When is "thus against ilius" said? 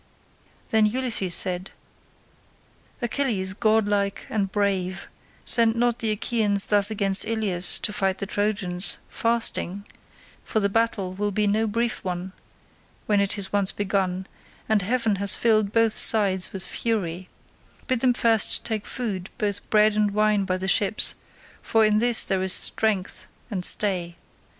6.65-7.77